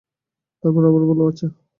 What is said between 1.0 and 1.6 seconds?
বলল, ও আচ্ছা।